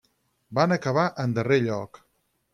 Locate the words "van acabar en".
0.59-1.37